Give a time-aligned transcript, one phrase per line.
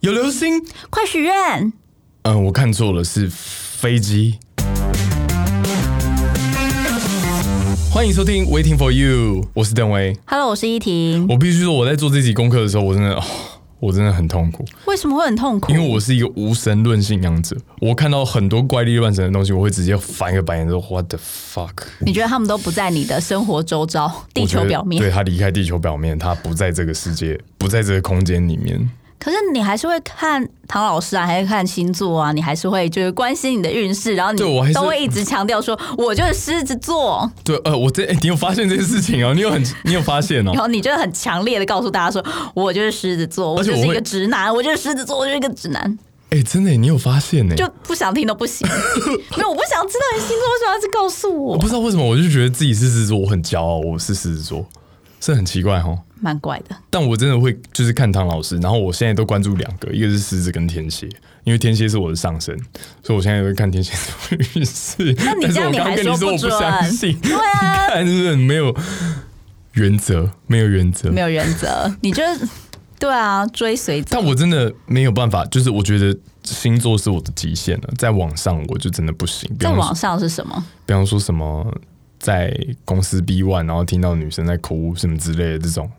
[0.00, 0.64] 有流星？
[0.88, 1.70] 快许愿！
[2.22, 4.38] 嗯，我看错了，是飞机。
[7.92, 10.16] 欢迎收听 Waiting for You，我是邓威。
[10.24, 11.26] Hello，我是依婷。
[11.28, 13.22] 我必须说，我在做这集功课的时候，我真的，哦、
[13.78, 15.70] 我真的很痛苦，为什么会很痛苦？
[15.70, 17.54] 因为我是一个无神论信仰者。
[17.78, 21.74] 我看到很多怪力乱神的东西，我会直接翻一个白眼，说 What the fuck？
[21.98, 24.98] 你觉得他们都不在你的生活周遭、地球表面？
[24.98, 28.90] 对他离开地球表面，他不在这个世界，不在这个空间里面。
[29.20, 32.32] 可是你还是会看唐老师啊，还是看星座啊？
[32.32, 39.34] 你还是会就是关心你的运势，然后你都会一直强调说，我就是狮子座，对，呃，我这、欸、你有发现这件事情哦？
[39.34, 40.52] 你有很， 你有发现哦？
[40.54, 45.98] 然后你就很强烈的告诉大家说，我就是狮子座，我就是一个直男，我就是狮子座，我就是一个直男，
[46.30, 47.54] 哎、真的，你有发现呢？
[47.54, 48.66] 就不想听都不行。
[49.36, 51.52] 没有，我不想知道你星座，为什么要去告诉我？
[51.52, 54.64] 我不知道为什么，我就觉得自己是狮子座，我很骄傲，我是狮子座，
[55.20, 55.98] 是很奇怪哦。
[56.20, 56.76] 蛮怪的。
[56.90, 61.08] 但我真的会就是看唐老师，然后我现在都关注两个，一个是狮子跟天蝎，
[61.44, 62.56] 因为天蝎是我的上升，
[63.02, 65.14] 所以我现在会看天蝎座运势。
[65.24, 68.74] 那你这样你还说我不准相信，对啊，看是是没有
[69.74, 71.20] 原则，没有原则没。
[71.20, 72.48] 有原则，你就是
[72.98, 74.02] 对啊，追随。
[74.02, 79.50] 但我真的没有办法，就是我觉得星座是我的极限了，在网上我就真的不行。
[79.58, 80.64] 在网上是什么？
[80.84, 81.72] 比方说什么
[82.18, 85.90] 在公司 B one，然后听到女生在哭什么之类的这种，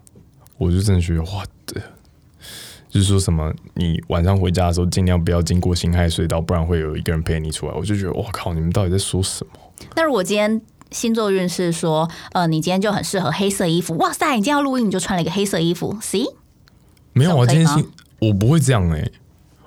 [0.62, 1.82] 我就真的觉得哇的，
[2.88, 7.74] 就是说什么你晚上回家的时候尽量不要经过辛亥隧道，不然会有一个人陪你出来。
[7.74, 9.54] 我就觉得哇靠，你们到底在说什么？
[9.96, 16.32] 那如果今天星座运势说，呃，你今天就很适合黑色衣服，哇塞，你今天要录音你就穿了一个黑色衣服，see，
[17.14, 17.90] 没有啊，今天星
[18.20, 19.10] 我不会这样哎、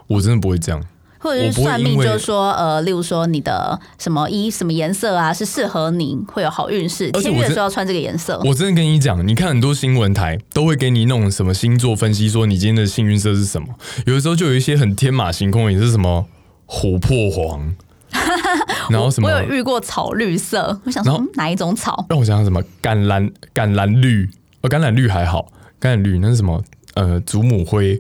[0.06, 0.81] 我真的不会这样。
[1.25, 8.39] 或者是算命就是说，呃，例如说你的什么衣什么颜色啊是适合你，会有好运势，而且我真签约的时候要穿这个颜色。
[8.44, 13.69] 我真的跟你讲，你看很多新闻台都会给你弄什么星座分析，说你今天的幸运色是什么。
[14.05, 16.27] 有的时候就有一些很天马行空，也是什么
[16.69, 17.75] 琥珀黄，
[18.91, 22.04] 然后什么我有遇过草绿色，我想说、嗯哪一种草？
[22.10, 24.28] 让我想想什么橄榄橄榄绿，
[24.60, 25.47] 哦，橄榄绿还好，
[25.81, 26.62] 橄榄绿那是什么？
[26.94, 27.99] 呃，祖母灰，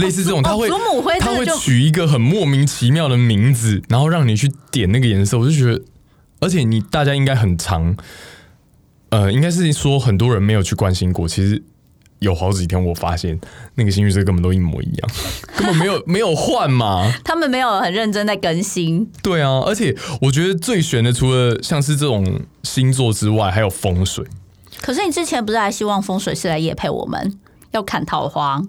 [0.00, 5.82] 类似这种，哦他会祖母灰他会取一个很莫名其妙的名字，然后让你去点那个颜色，我就觉得，
[6.40, 7.96] 而且你大家应该很常，
[9.10, 11.62] 呃，应该是说很多人没有去关心过，其实。
[12.20, 13.40] 有好几天，我发现
[13.76, 15.10] 那个幸运色根本都一模一样，
[15.56, 17.10] 根本没有没有换嘛。
[17.24, 19.10] 他们没有很认真在更新。
[19.22, 24.22] 对啊，而且我觉得最悬的，除了像是这种星座之外，还有风水。
[24.82, 27.38] 可是你之前不是还希望风水师来夜配我们，
[27.70, 28.60] 要砍桃花？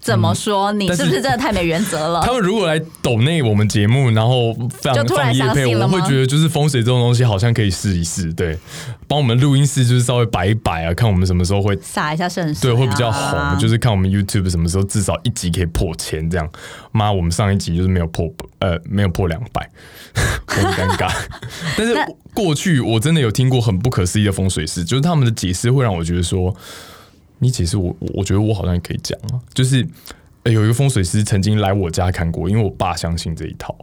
[0.00, 0.72] 怎么说？
[0.72, 2.32] 你是是不是真的太没原则了他？
[2.32, 8.58] 们如果来抖内我们节目，然后放就突然放夜配，相信了吗我会觉得就是风水这种东西好像可以试一试，对，
[9.06, 16.48] 帮我们录音室就是稍微摆一摆啊，看我们什么时候会撒一下圣水、对啊，会比较红，就是看我们 YouTube 什么时候至少一集可以破千这样。
[16.92, 18.26] 妈，我们上一集就是没有破
[18.60, 19.70] 呃没有破两百，
[20.46, 21.12] 很尴尬。
[21.76, 21.94] 但是
[22.34, 26.54] 过去我真的有听过很不可思议的风水师，就是他们的解释会让我觉得说，
[27.40, 29.84] 你解释我，我觉得我好像也可以讲啊，就是。
[30.44, 33.76] 有一个风水师曾经来我家看过，因为我爸相信这一套，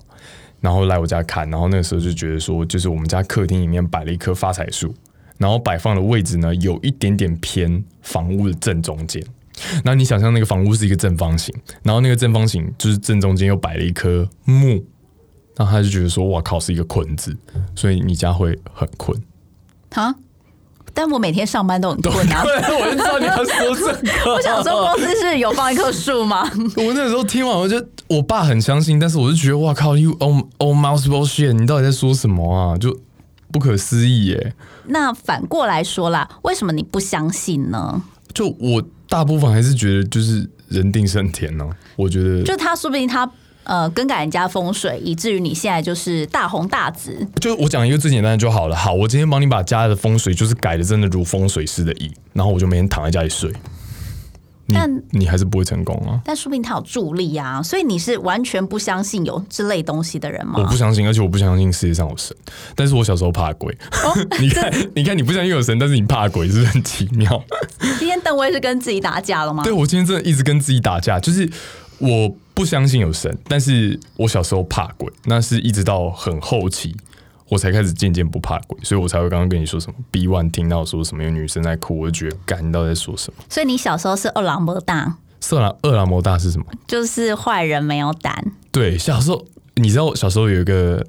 [0.59, 4.91] 然后来我家看，然后那个时候就觉得说，就是我们家客厅里面摆了一棵发财树，
[5.38, 9.23] 然后摆放的位置呢有一点点偏房屋的正中间。
[9.85, 14.84] 那你想象那个房屋是一个正方形，然后那个正方形就是正中间又摆了一棵木，
[15.57, 17.38] 那他就觉得说，哇靠，是一个困字，
[17.75, 19.16] 所以你家会很困。
[19.91, 20.16] 啊？
[20.97, 22.44] 但我每天上班都很困啊。
[22.44, 24.34] 对，我就知道你要说这个。
[24.34, 26.41] 我想说，公司是有放一棵树吗？
[26.75, 32.75] 我那时候听完，我就我爸很相信，但是我就觉得哇靠，you oh oh mouse bullshit，你到底在说什么啊？
[32.80, 33.00] 就
[33.52, 34.53] 不可思议耶！
[34.88, 38.02] 那反过来说啦，为什么你不相信呢？
[38.34, 41.66] 就我大部分还是觉得就是人定胜天呢、
[41.96, 43.29] 我觉得就他说不定他
[43.67, 47.28] 呃更改人家风水，以至于你现在就是大红大紫。
[47.39, 48.75] 就我讲一个最简单的就好了。
[48.75, 53.51] 好，我今天帮你把家的风水就是改的真的如风水师的意，然后我就每天躺在家里睡。
[54.69, 56.19] 你但你还是不会成功啊！
[56.25, 60.75] 但说不定他有助力啊，所以你是完全不相信有这类东西的人吗我不？
[60.75, 62.35] 相信，而且我不相信世界上有神。
[62.75, 63.73] 但是我小时候怕鬼。
[64.41, 67.41] 你看，你看，你不相信有神，但是你怕鬼，是不是很奇妙？
[67.97, 69.63] 今天邓威是跟自己打架了吗？
[69.63, 71.49] 对我今天真的一直跟自己打架，就是
[71.99, 76.96] 我不相信有神，但是我小时候怕鬼，那是一直到很后期。
[77.50, 83.44] 我才开始渐渐不怕鬼，所以我才会刚刚跟你说什么 B one 听到说什么有女生在哭，我就觉得干你到底在说什么？
[83.48, 86.66] 所以你小时候是二郎魔大，色狼二郎魔大是什么？
[86.88, 88.52] 就是坏人没有胆。
[88.72, 89.46] 对，小时候
[89.76, 91.06] 你知道小时候有一个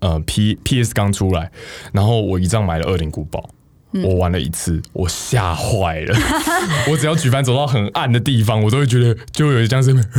[0.00, 1.50] 呃 P P S 刚出来，
[1.92, 3.48] 然后我一仗买了恶灵古堡。
[3.92, 6.16] 我玩了一次，我吓坏了。
[6.90, 9.90] 我只要举凡走到很暗的地方，我都会觉得就会有一僵尸，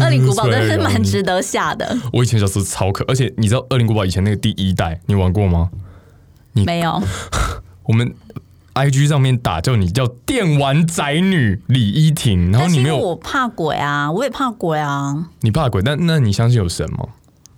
[0.00, 1.96] 恶灵古堡真是蛮值得下的。
[2.12, 5.70] 我以前小时候超可，而且你知道《恶灵古堡》以前那个第一代，你玩过吗？
[6.52, 7.02] 你没有，
[7.84, 8.14] 我们
[8.72, 15.28] I G 上面打叫你叫电玩宅女李依婷，然后你没有，我怕鬼啊，我也怕鬼啊。
[15.40, 17.06] 你怕鬼，但那你相信有神吗？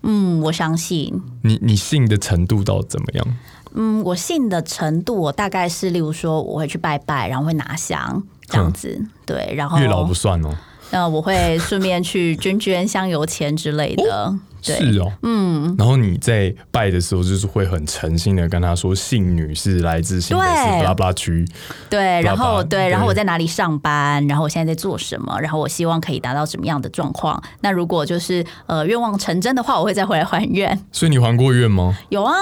[0.02, 1.12] 嗯，我相信。
[1.42, 3.26] 你你信的程度到怎么样？
[3.74, 10.50] 嗯，我信的程度，我大概是，例如说，我会去拜拜，然后会拿香这样子，对，然后月老不算哦，
[10.90, 14.34] 那我会顺便去捐捐香油钱之类的，
[14.64, 15.48] 对，是哦，嗯。
[15.78, 21.46] 然后你在拜的时候，就是会很诚心的跟他说，信女是来自新北市对布拉布拉区，
[21.90, 27.40] 对，然后对，然后我在哪里上班，然后我现在在做什么，然后我希望可以达到什么样的状况。
[27.60, 30.78] 那如果就是呃愿望成真的话，我会再回来还愿。
[30.90, 31.96] 所以你还过愿吗？
[32.08, 32.34] 有啊，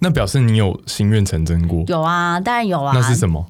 [0.00, 1.84] 那表示你有心愿成真过。
[1.88, 2.92] 有啊，当然有啊。
[2.94, 3.46] 那是什么？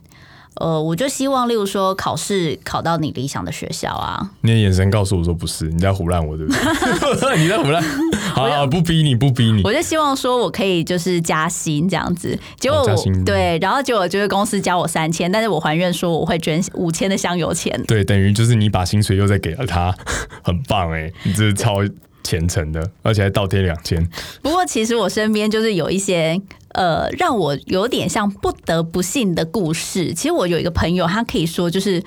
[0.61, 4.31] 呃，我就希望，例如说考试考到你理想的学校啊。
[4.43, 7.37] 你的眼神告诉我说不是，你在胡乱我，对不对？
[7.43, 7.82] 你在胡乱。
[8.32, 9.62] 好好，不逼你，不逼你。
[9.64, 12.96] 我就希望说我可以就是加薪这样子，结果我、哦
[13.26, 17.82] 对，然后结果就是公司加我三千，但是我还愿说我会捐五千的香油钱。
[17.88, 19.93] 对，等于就是你把薪水又再给了他，
[20.44, 21.79] 很棒哎，你这是超
[22.24, 24.04] 虔诚的，而且还倒贴两千。
[24.42, 26.40] 不过其实我身边就是有一些
[26.72, 30.12] 呃让我有点像不得不信的故事。
[30.12, 32.02] 其实我有一个朋友，她可以说就是。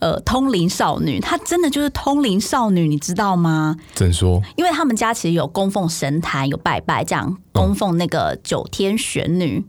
[0.00, 3.74] 呃，通灵少女，她真的就是通灵少女，你知道吗？
[3.96, 4.40] 怎说？
[4.54, 9.64] 因为他们家其实有供奉神坛，有拜拜，这样供奉那个九天玄女。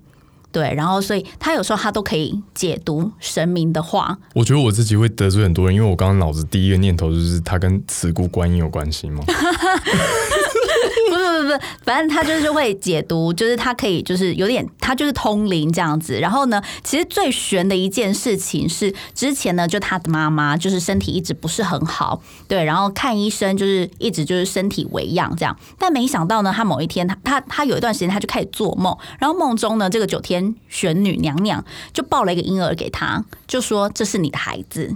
[0.51, 9.23] 对，然后所以他有时候他都可以解读神明的话，我觉得我自己会得罪很多人，因为我刚刚脑子第一个念头就是他跟慈姑观音有关系吗？
[11.09, 16.19] 不不不不，反正他就是会解读，就是他可以就是有点，他就是通灵这样子。
[16.19, 25.57] 然后呢，其实最悬的一件事情是，之前呢，就他的妈妈就是身体一直不是很好，对，然后看医生就是一直就是身体为恙这样。
[25.77, 34.95] 但没想到呢，他某一天他他他有一段时间他就开始做梦，然后梦中呢，这个九天玄女娘娘就抱了一个婴儿给他，就说这是你的孩子。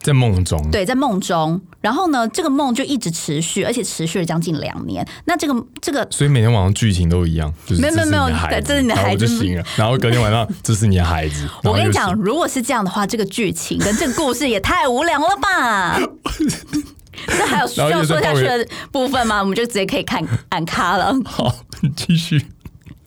[0.00, 5.06] 在梦中，对，在梦中，然后呢，这个梦就一直持续，而且持续了将近两年。
[5.24, 11.48] 那这个这个所以每天晚上剧情都一样，就是没有没有没有孩子这是你的孩子就醒了，然后隔天晚上 这是你的孩子。
[11.64, 16.00] 我跟你讲，如果是这样的话，这个剧情跟这个故事也太无聊了吧？
[17.26, 19.40] 这还有需要说下去的部分吗？
[19.40, 21.12] 我们就直接可以看按卡了。
[21.24, 21.52] 好，
[21.82, 22.46] 你继续。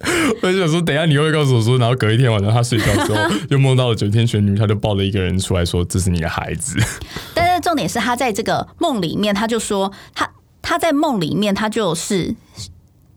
[0.41, 3.19] 我就想说，等一下你又会告诉我说，然后隔一天晚上他睡觉之后，
[3.49, 6.77] 又梦到了九天玄女，他就抱了一个人出来说：“这是你的孩子。
[7.35, 10.29] 但是重点是他在这个梦里面，他就说他
[10.61, 12.35] 他在梦里面，他就是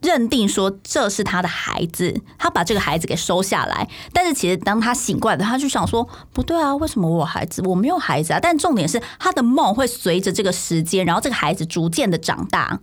[0.02, 3.88] 认定说这是他的孩子，他把这个孩子给收下来。
[4.12, 7.62] 但是其实当他醒过来的，他就想说不对啊，为什么我有孩子？
[7.62, 8.38] 我没有孩子啊！
[8.40, 12.80] 但重点是他的梦会随着这个时间，然后这个孩子逐渐的长大。”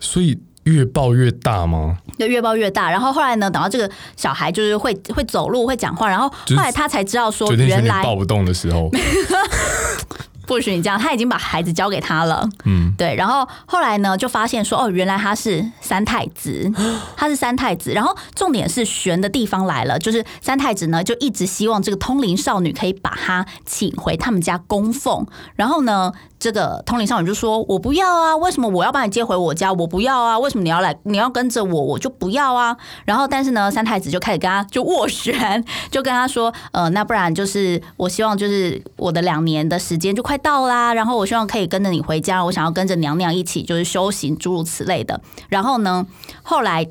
[0.00, 1.98] 所以越抱越大吗？
[2.18, 8.90] 就越抱越大，然后后来呢，等到这个小孩就是会会走路、会讲话，然后后来他才知道说，原来女抱不动的时候，
[10.46, 12.46] 不许你这样，他已经把孩子交给他了。
[12.64, 16.70] 嗯，对，然后后来呢，就发现说，哦，原来他是三太子，
[17.16, 17.92] 他是三太子。
[17.92, 25.24] 然后重点是悬的地方来了，就是三太子呢，就一直希望这个通灵少女可以把他请回他们家供奉。
[25.54, 29.72] 然后呢，这个通灵少女就说：“我不要啊，为什么我要把你接回我家？
[29.72, 30.98] 我不要啊，为什么你要来？
[31.04, 46.04] 你要跟着我，我就不要啊。”然后，但是呢，三太子就开始跟他就斡旋，就跟他说：“呃，那不然就是我希望就是我的两年的时间就快到啦，然后我希望可以跟着你回家，我想要跟着娘娘一起就是修行，诸如此类的。”然后呢，
[46.42, 46.88] 后来。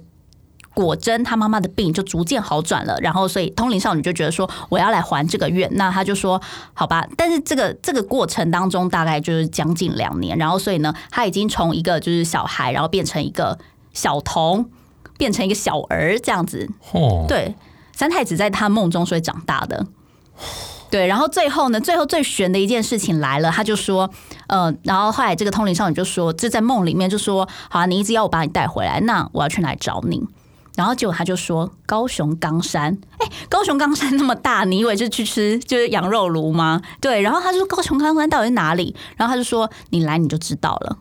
[0.74, 6.42] 果真，他妈妈的病就逐渐好转了，然后所以通灵少女就觉得说我要来还这个愿，那他就说
[6.74, 7.08] 好吧。
[7.18, 13.60] 但是这个这个过程当中大概就是将近两年，然后所以呢，他已经从一个就是小孩，然后变成一个
[13.94, 14.70] 小童，
[15.18, 16.70] 变成一个小儿这样子。
[16.94, 17.56] 哦，对，
[17.94, 19.86] 三太子在他梦中所以长大的。
[20.90, 24.10] 对，然后最后呢，最后最悬的一件事情来了，他就说，
[24.48, 30.22] 呃，然后后来这个通灵少女就说，就在梦里面就说，好啊，你一直要我把你带回来，那我要去哪里找你？
[30.82, 36.82] 然后结果他就说高雄冈山，哎，高雄冈山那么大，你以为是去吃就是羊肉炉吗？
[37.00, 38.96] 对，然后他就说高雄冈山到底是哪里？
[39.16, 40.98] 然后他就说你来你就知道了。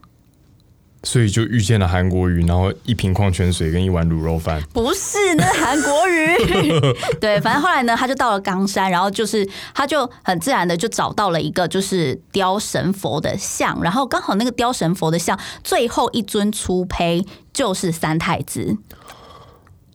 [1.03, 4.63] 所以就遇见了韩国瑜，然后一瓶矿泉水跟一碗卤肉饭。
[4.75, 6.37] 不是，那是韩国瑜。
[7.19, 18.77] 对，反正后来呢，他就到了冈山，然后就是他就很自然的就找到了一个就是雕神佛的像，然后刚好那个雕神佛的像最后一尊粗胚就是三太子。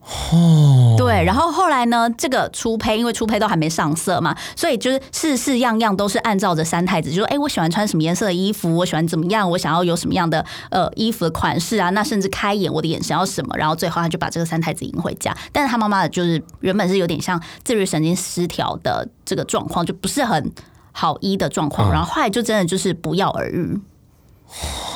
[0.06, 15.36] 哦，对，然后后来呢，这个初胚因为初胚都还没上色嘛，所以就是事事样样都是按照着三太子，就说哎，我喜欢穿什么颜色的衣服，我喜欢怎么样，我想要有什么样的呃衣服的款式啊，那甚至开眼我的眼神要什么，然后最后他就把这个三太子迎回家。
[15.52, 20.52] 但是他妈妈就是原本是有点像自律神经失调的这个状况，就不是很
[20.92, 23.80] 好医的状况，然后后来就真的就是不药而愈。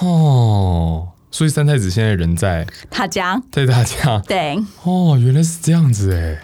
[0.03, 4.19] 哦，所以三太子现在人在他家在他家。
[4.27, 6.43] 对，哦，原来是这样子哎，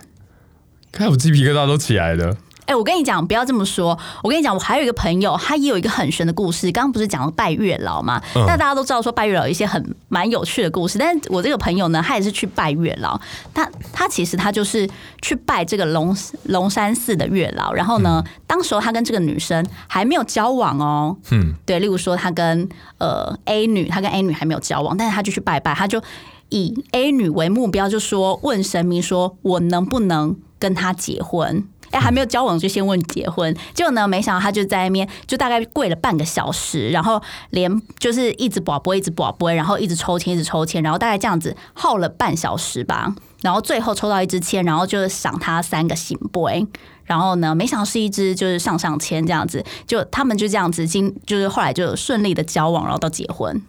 [0.92, 2.38] 看我鸡皮疙瘩都起来了。
[2.66, 3.98] 哎、我跟你讲，不要这么说。
[4.24, 6.72] 我跟你讲，我还有一个朋友，他也有一个很玄的故事。
[6.72, 8.22] 刚刚不是讲了拜月老嘛？
[8.36, 10.98] 嗯那大家都知道说拜月老有一些很蛮有趣的故事。
[10.98, 13.20] 但是我这个朋友呢，他也是去拜月老。
[13.54, 14.90] 他他其实他就是
[15.22, 17.72] 去拜这个龙龙山寺的月老。
[17.72, 21.16] 然后呢，当时候他跟这个女生还没有交往哦。
[21.32, 22.68] 嗯，对，例如说他跟
[22.98, 26.02] 呃 A 女，他跟 A 女还没有交往，但是他就去拜拜，他就
[26.50, 31.68] 以 A 女为目标，就说问神明说，我能不能跟她结婚？
[31.96, 37.22] 哎，还没有交往就先问结婚，结果呢，没想到他就在那边就大概跪了半个小时，然后
[37.52, 46.68] 连就是一直宝贝，一直宝贝，然后一直抽签，一直抽签，然后大概这样子耗了半小时吧，然后最后抽到一支签，然后就赏他三个醒杯。
[47.06, 53.62] 然后呢，没想到是一支就是上上签这样子，就他们就这样子，今就是后来就顺利的交往，然后到结婚。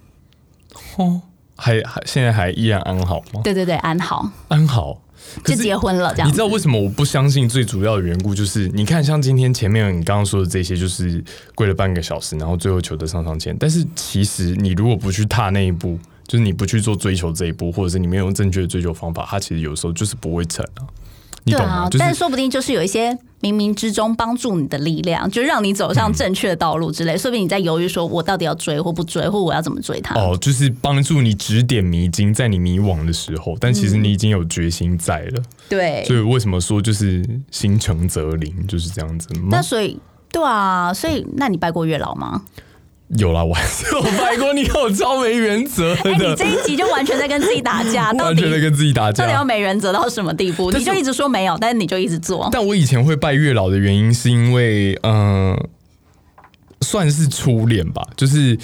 [0.97, 1.21] 哦，
[1.55, 3.43] 还还现在还依然安好吗？
[3.45, 4.99] 对对对，安好安好。
[5.43, 7.49] 可就是结婚了，这样你知道为什么我不相信？
[7.49, 11.23] 最主要的缘故就是，你看，像今天前面你刚刚说的这些，就是
[11.55, 13.57] 跪了半个小时，然后最后求得上上签。
[13.59, 20.85] 但是其实你如果不去踏那一步，就是你不去做追求这一步，或者是你没有用正确的追求方法，它其实有时候就是不会成啊。
[21.47, 21.75] 你对懂吗？
[21.75, 27.17] 啊，就是但是说不定就是有一些冥冥之中帮助你的力量，就让你走上正确的道路之类。
[27.17, 30.17] 说不定你在犹豫，说我到底要追或不追，或我要怎么追他。
[30.17, 35.43] 哦，就是帮助你指点迷津，在你迷惘的时候，但其实你已经有决心在了。
[35.69, 39.63] 对，所以为什么说就是心诚则灵，就是这样子吗那？
[39.63, 39.97] 所以
[40.33, 42.43] 对啊，所以那你拜过月老吗？
[43.19, 49.45] 有啦，我还是有拜过， 你有超没原则哎、你，这一集就完全在跟自己打架， 完全在跟自己打到底要架。
[49.45, 50.73] 没原则到什么地步？
[50.73, 52.49] 你就一直说没有，但是你就一直做。
[52.53, 55.69] 但我以前会拜月老的原因，是因为嗯、呃
[56.83, 58.57] 算是初恋吧，就是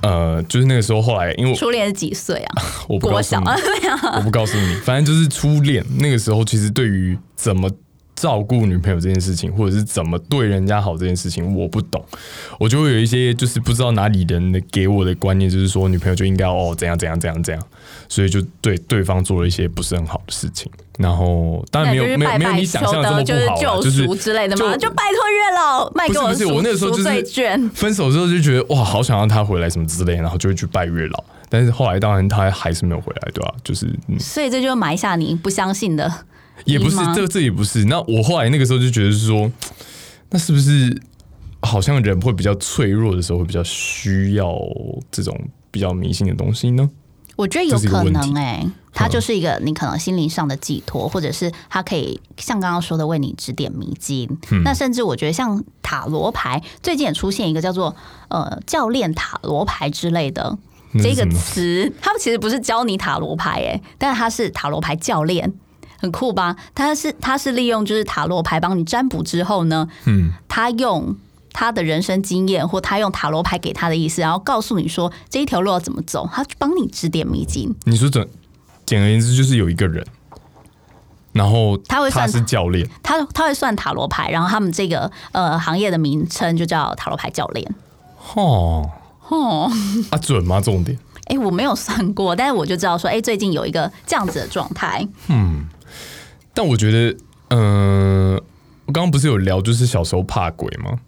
[0.00, 2.62] 呃，就是那个时候，后来因为我初恋是几岁啊？
[2.88, 7.68] 我不告我不告诉你，反正就是初恋那个时候，其实对于怎么
[8.20, 12.04] 照顾女朋友这件事情，或者是怎么对人家好这件事情，我不懂，
[12.58, 17.64] 我就会有一些就是不知道哪里人的给我的观念，就是说女朋友就应该哦怎样怎样怎样怎样，
[18.08, 24.72] 所以就对对方做了一些不是很好的事情，然后当然没有没有没有你想象的这么不好啦，就就是是救赎之类的嘛？
[24.72, 27.70] 就就拜托月老卖给我不是我那个时候就赎罪是券。
[27.70, 31.24] 分手之后就觉得哇，好想让他回来什么之类，然后就会去拜月老。
[31.50, 36.12] 但是后来当然他还是没有回来，对吧、就是嗯，所以这就埋下你不相信的
[36.64, 37.84] 也不是这这也不是。
[37.84, 39.50] 那我后来那个时候就觉得是说，
[40.30, 41.00] 那是不是
[41.60, 44.56] 好像人会比较脆弱的时候会比较需要
[45.10, 45.38] 这种
[45.70, 46.88] 比较迷信的东西呢？
[47.36, 54.28] 我觉得有可能哎、它就是一个你可能心灵上的寄托，或者是它可以像刚刚说的为你指点迷津。
[54.50, 57.94] 嗯那甚至我觉得像塔罗牌，最近也出现一个叫做
[58.28, 60.58] 呃教练塔罗牌之类的
[60.94, 65.54] 这个词，他们其实不是教你塔罗牌哎、但是他是塔罗牌教练。
[65.98, 66.56] 很酷吧？
[66.74, 71.16] 他是他是利用就是塔罗牌帮你占卜之后呢，嗯，他用
[71.52, 77.74] 他的人生经验，或他用塔罗牌给他的意思，然后告诉你说这一条路要怎么走，他帮你指点迷津。
[77.84, 78.26] 你说简
[78.86, 80.06] 简而言之就是有一个人，
[81.32, 87.74] 然后他他会算是教练，他他会算塔罗牌，然后他们这个呃行业的名称就叫塔罗牌教练。
[88.34, 88.88] 哦
[89.28, 89.70] 哦，
[90.10, 90.60] 啊准吗？
[90.60, 90.98] 重点。
[91.26, 95.06] 哎、我没有算过，但是我就知道说，哎、最近有一个这样子的状态。
[96.58, 97.16] 但我觉得，
[97.50, 98.34] 嗯、
[98.84, 100.98] 我刚刚不是有聊，就是小时候怕鬼吗？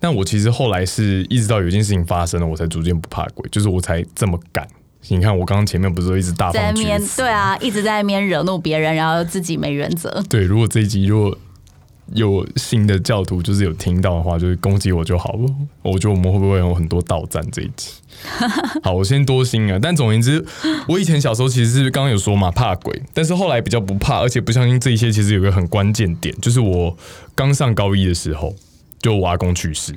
[0.00, 4.66] 但我其实后来是一直到有一件事情发生了，我才逐渐不怕鬼，就是我才这么敢。
[5.06, 7.22] 你看，我刚刚前面不是都一直大在那边放厥词？
[7.22, 10.20] 对啊，一直在那边惹怒别人，然后自己没原则。
[10.28, 11.38] 对，如果这一集如果
[12.12, 15.46] 有新的教徒就是有听到的话，就是攻击我就好了。
[15.82, 17.92] 我觉得我们会不会有很多道战这一集？
[18.82, 19.78] 好，我先多心啊。
[19.80, 20.44] 但总而言之，
[20.88, 25.12] 我以前小时候其实是刚刚有说嘛，怕鬼，但是后来比较不怕，而且不相信这一些。
[25.12, 26.96] 其实有个很关键点，就是我
[27.34, 28.54] 刚上高一的时候，
[29.00, 29.94] 就我阿公去世。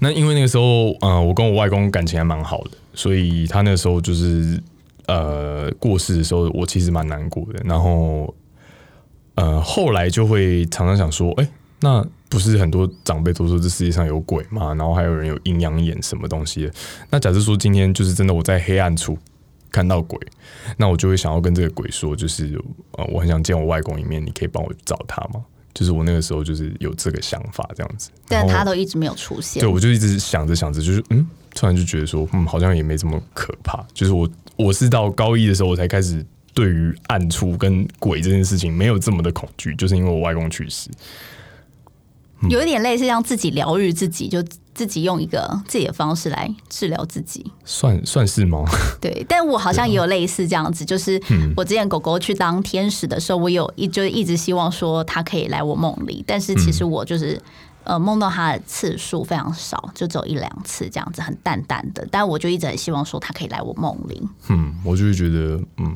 [0.00, 4.62] 那因为那个时候，呃，我跟我外公感情还蛮好的，所以他那时候就是
[5.06, 7.60] 呃过世的时候，我其实蛮难过的。
[7.64, 8.34] 然后
[9.36, 11.48] 呃，后来就会常常想说，哎、
[11.80, 14.74] 那不是很多长辈都说这世界上有鬼嘛？
[14.74, 16.72] 然后还有人有阴阳眼什么东西的。
[17.08, 19.16] 那假设说今天就是真的我在黑暗处
[19.70, 20.18] 看到鬼，
[20.76, 22.60] 那我就会想要跟这个鬼说，就是
[22.98, 25.44] 呃，我很想见我外公一面，你可以帮我找他吗？
[25.72, 29.68] 就是我那个时候就是有这个想法这样子，但他都一直没有出现对，。
[29.68, 31.24] 我就一直想着想着，就是嗯，
[31.54, 33.84] 突然就觉得说，嗯，好像也没这么可怕。
[33.92, 40.88] 就是我我是到高一的时候，我才开始对于暗处跟鬼这件事情没有这么的恐惧，就是因为我外公去世。
[42.50, 44.42] 有一点类似让自己疗愈自己，就
[44.74, 47.44] 自己用一个自己的方式来治疗自己。
[47.64, 48.64] 算算是吗？
[49.00, 57.40] 对，但我好像也有类似这样子，就是嗯我之前狗狗去当天使的时候，我有一就一直希望说它可以来我梦里，但是其实我就是。
[57.86, 62.08] 呃，梦到它的次数非常少，就只有一两次这样子，很淡淡的。
[62.10, 64.26] 但我就一直很希望说它可以来我梦里。
[64.48, 65.94] 嗯，我就会觉得，嗯，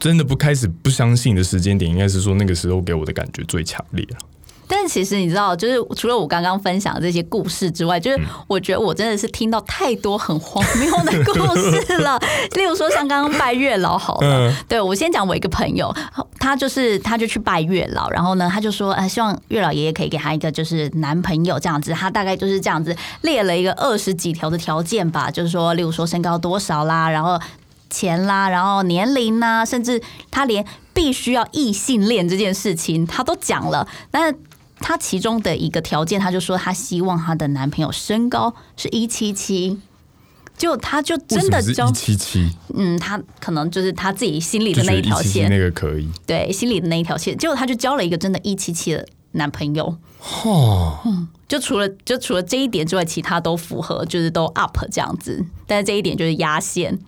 [0.00, 4.18] 真的不开始不相信的时间点，应该是说那个时候给我的感觉最强烈了。
[4.68, 12.18] 但是其实你知道，就是除了我刚刚分享的这些故事之外，就是我觉得我真的是听到太多很荒谬的故事了。
[12.54, 15.92] 例如说，像刚刚拜月老好了，嗯对我先讲我一个朋友，
[16.38, 21.92] 他就是他就去拜月老，然后呢，他就说，呃，希望月老爷爷可以给他一个就是男朋友这样子。
[21.92, 27.40] 他大概就是这样子列了一个二十几条的条件吧，就是说，例如说身高多少啦，然后。
[27.90, 29.98] 钱啦，然后年龄呐，甚至
[30.30, 33.88] 他连必须要异性恋这件事情，他都讲了。
[34.10, 34.30] 那
[34.80, 39.78] 他其中的一个条件，她就说她希望她的男朋友身高是一七七，
[40.56, 42.50] 就他就真的交七七？
[42.74, 46.08] 嗯，他可能就是他自己心里的那一条线，那个可以。
[46.26, 49.96] 对，心里的那一条线，结果他就交了一个真的一七七的男朋友。
[50.44, 50.98] 哦，
[51.46, 56.98] 就除了就除了这一点之外，其他都符合，就是都 up 这样子，但是这一点就是压线。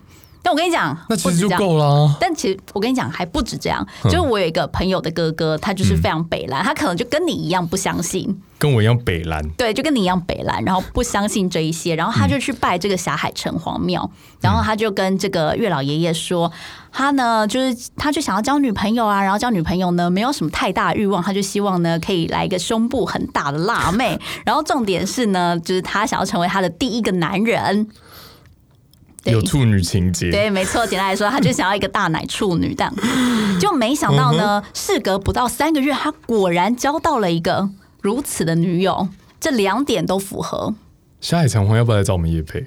[0.43, 2.15] 但我跟你讲，那其实就够了。
[2.19, 3.85] 但其实我跟你讲，还不止这样。
[4.03, 4.09] 嗯。
[4.09, 14.09] 就是我有一个朋友的哥哥，他就是非常北蓝，他可能就跟你一样不相信，跟我一样北蓝，对，就跟你一样北蓝，然后不相信这一些，然后他就去拜这个霞海城隍庙，
[14.41, 16.51] 然后他就跟这个月老爷爷说，
[16.91, 27.87] 他呢就是他就想要交女朋友啊，然后交女朋友呢没有什么太大欲望，他就希望呢可以来一个胸部很大的辣妹，然后重点是呢，就是他想要成为他的第一个男人。
[29.23, 30.31] 对有处女情节。
[30.31, 32.93] 对，没错，简单来说，他就想要一个大奶处女这样，
[33.59, 37.69] 就没想到呢，事隔不到三个月，他果然交到了一个
[38.01, 40.73] 如此的女友，这两点都符合，
[41.19, 42.65] 下海长虹要不要来找我们叶配？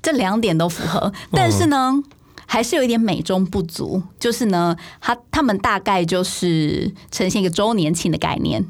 [0.00, 2.02] 这两点都符合，但是呢。
[2.44, 8.62] 还是有一点美中不足，就是呢，他他们大概就是呈现一个周年庆的概念，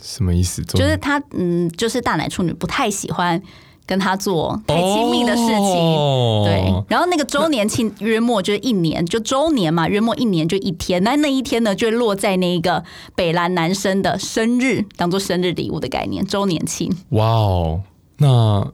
[0.00, 0.62] 什么意思？
[0.62, 3.42] 就是他嗯，就是大奶处女不太喜欢
[3.88, 11.02] 跟他做太亲密的事情，哦对，然后那个周年庆约莫就是一年，就周年嘛，约莫一年就一天。
[11.02, 16.94] 那那一天呢，就落在那个北兰男生的生日，当做生日礼物的概念，周年庆。
[17.08, 17.80] 哇哦，
[18.18, 18.70] 那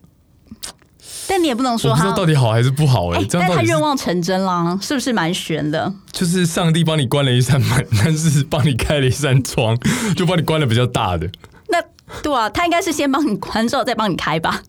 [1.28, 5.94] 但你也不能说他不知道到底好还是不好哎、哎，但是愿望成真啦，是不是蛮悬的？
[6.10, 9.78] 就是上帝帮你关了一扇门，但是帮你开了一扇窗，
[10.16, 11.30] 就帮你关了比较大的。
[11.68, 11.80] 那
[12.20, 14.60] 对啊，他应该是先帮你关之后再帮你开吧？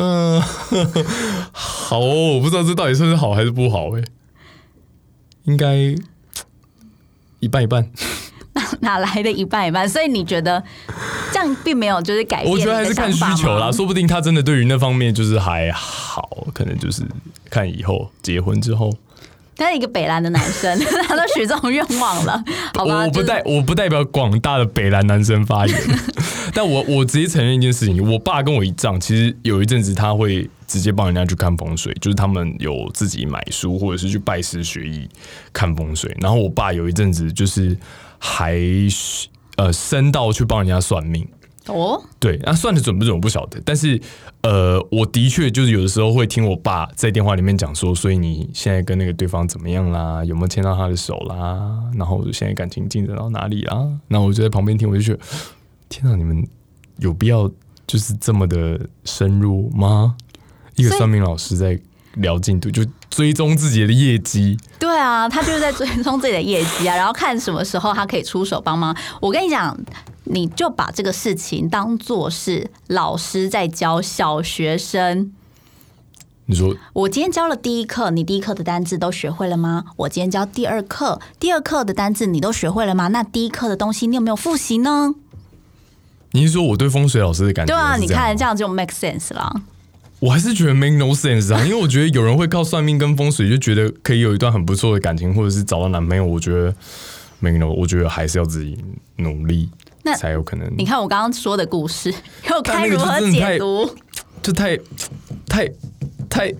[0.00, 0.40] 嗯、
[1.52, 4.02] 好哦，我不知道这到底算是好还是不好哎、
[5.44, 5.74] 应该
[7.40, 7.90] 一半一半，
[8.52, 9.88] 哪 哪来的一半一半？
[9.88, 10.62] 所以你觉得
[11.32, 17.02] 这样并没有就是改变我觉得还是看需求啦，说不定他真的对于那方面就是还好，可能就是
[17.50, 18.92] 看以后结婚之后。
[19.58, 22.42] 他是一个北蓝的男生， 他都许这种愿望了，
[22.74, 23.04] 好吧？
[23.04, 25.76] 我不代我不代表广大的北蓝男生发言，
[26.54, 35.08] 但我我直接承认一件事情，我爸跟我一仗，其实有一阵子他会直接帮人家去看风水，就是他们有自己买书或者是去拜师学艺
[35.52, 37.76] 看风水，然后我爸有一阵子就是
[38.18, 38.56] 还
[39.56, 41.26] 呃深到去帮人家算命。
[41.68, 44.00] 哦，对，那、算的准不准我不晓得，但是
[44.42, 55.20] 呃，我的确就是有的时候会听我爸在电话里面讲说，所以你现在跟那个对方怎么样啦，有没有牵到他的手啦，然后现在感情进展到哪里啦，然后我就在旁边听，我就觉得，
[55.88, 56.46] 天啊，你们
[56.98, 57.50] 有必要
[57.86, 60.16] 就是这么的深入吗？
[60.76, 61.78] 一个算命老师在
[62.14, 68.96] 聊进度，就追踪自己的业绩，对啊，他就是在追踪自己的业绩啊，然后看什么时候他可以出手帮忙。
[69.20, 69.76] 我跟你讲，
[70.30, 75.32] 你就把这个事情当做是老师在教小学生。
[76.46, 79.84] 你说我今天教了第一课，你第一课的单字都学会了吗？
[79.96, 83.08] 我今天教第二课，第二课的单字你都学会了吗？
[83.08, 85.14] 那第一课的东西你有没有复习呢？
[86.32, 89.62] 你是说我对风水老师的感觉对啊，你看这样就 make sense 啦。
[90.20, 96.74] 我还是觉得 make no sense 啊，因为我觉得有人会靠算命跟风水就觉得可以有一段很不错的感情，或者是找到男朋友，我觉得
[97.40, 98.76] make no，我觉得还是要自己
[99.16, 99.68] 努力
[100.10, 100.70] 那才有可能。
[100.76, 102.12] 你看我刚刚说的故事，
[102.50, 103.88] 又该如何解读？
[104.42, 104.76] 就太
[105.46, 105.68] 太
[106.28, 106.52] 太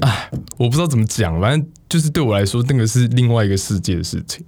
[0.00, 4.44] 哎，我不知道怎么讲，反正就是对我来说，那个是另外一个世界的事情。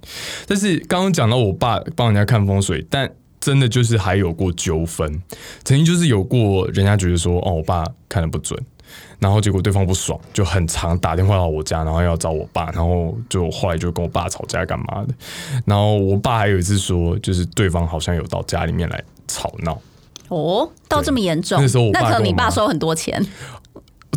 [0.47, 5.21] 但是刚刚讲到我爸帮人家看风水，但真的就是还有过纠纷，
[5.63, 8.59] 曾经就是有过人家觉得说，哦，我爸看的不准。
[9.19, 15.13] 然后结果对方不爽，就很常打电话到我家，然后要找我爸，然后就后来就跟我爸吵架干嘛的。
[15.65, 19.79] 然后我爸还有一次说，就是对方好像有到家里面来吵闹。
[20.29, 21.61] 哦，到这么严重？
[21.61, 23.25] 那时候我爸那可能你爸收很多钱。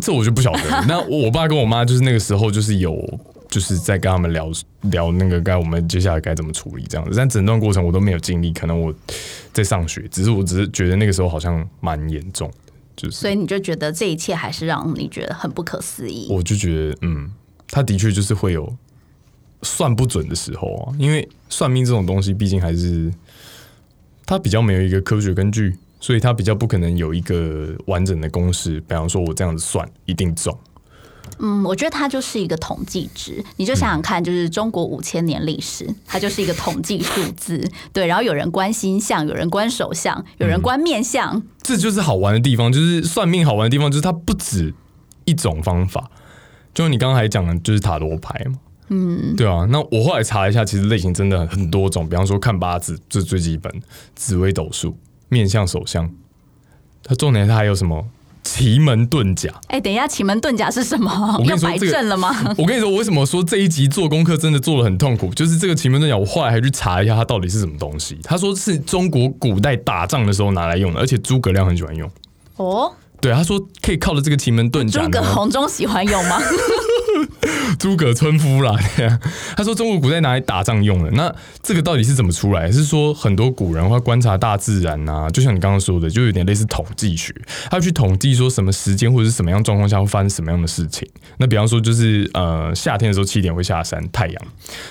[0.01, 0.61] 这我就不晓得。
[0.87, 2.95] 那我爸跟我妈就是那个时候就是有
[3.49, 8.93] 就是在跟他们聊聊那个该我们接下来该怎么处理这样子，但整段过程我都没有经历，可能我
[9.53, 12.66] 在上学，只是我只是觉得那个时候好像蛮严重的，
[12.97, 16.27] 就是所以你就觉得这一切还是让你觉得很不可思议。
[16.29, 17.31] 我就觉得嗯，
[17.69, 18.75] 他的确就是会有
[19.61, 23.09] 算不准的时候啊，因为算命这种东西毕竟还是
[24.25, 25.77] 它比较没有一个科学根据。
[25.99, 30.55] 所以它比较不可能有一个完整的公式，比方说我这样子算一定中。
[31.39, 37.63] 嗯，我觉得它就是一个统计值，你就想想看，就是中国五千年历史，它就是一个统计数字。
[37.93, 44.73] 对，然后有人关心相，有人观手相，有人观面相，这就是好玩的地方，就是算命好玩的地方，就是它不止
[45.25, 46.09] 一种方法。
[46.73, 48.59] 就你刚刚还讲的，就是塔罗牌嘛，
[48.89, 49.67] 嗯，对啊。
[49.71, 53.71] 那我后来查一下，其实类型真的很多种，比方说看八字，这最基本；
[54.15, 54.95] 紫微斗数、
[55.29, 56.09] 面相、手相，
[57.03, 58.07] 它重点它还有什么
[58.47, 59.51] 奇门遁甲。
[59.67, 61.11] 哎，等一下，奇门遁甲是什么？
[61.37, 62.29] 我跟要摆正了吗？
[62.57, 65.33] 我跟你说，我为什么说这一集做功课真的做的很痛苦？
[65.33, 68.17] 就是这个奇门遁甲，我后来还去查一下它到底是什么东西。
[68.23, 72.09] 他说是中国古代打仗的时候拿来用的，而且诸葛亮很喜欢用。
[72.55, 76.39] 哦，对，他说可以靠着这个奇门遁甲诸呢，葛红中喜欢用吗？
[77.79, 78.75] 诸葛村夫啦。
[79.55, 81.11] 他说中国古代拿来打仗用的。
[81.11, 82.71] 那这个到底是怎么出来？
[82.71, 87.33] 是说很多古人会观察大自然啊，就像你刚刚说的，就有点类似统计学，
[87.69, 91.07] 他去统计说什么时间或者是什么样状况下会发生什么样的事情。
[91.37, 94.41] 那比方说就是呃夏天的时候七点会下山太阳，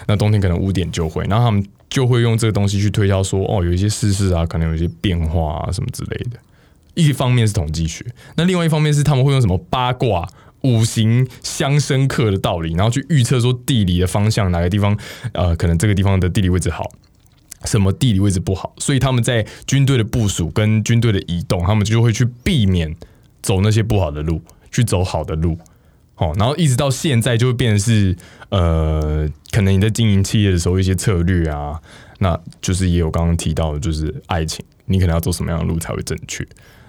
[0.06, 6.38] 那冬天可能五点就会，然后他们就会用这个东西去推敲说哦有一些事事啊，可能有一些变化啊什么之类的。
[6.96, 8.04] 一方面是统计学，
[8.34, 10.28] 那另外一方面是他们会用什么八卦、
[10.62, 14.98] 五行相生克的道理，然后去预测说地理的方向哪个地方，
[15.32, 16.90] 呃，可能这个地方的地理位置好，
[17.64, 22.96] 什么地理位置不好，所以他们在军队的部署跟军队的移动，他们就会去避免
[23.42, 25.58] 走那些不好的路，去走好的路。
[26.16, 28.16] 哦，然后一直到现在就会变成是，
[28.48, 31.78] 呃，可能你在经营企业的时候一些策略啊，
[32.20, 36.42] 那就是也有刚刚提到的，就是爱情，你可能要走什么样的路才会正确。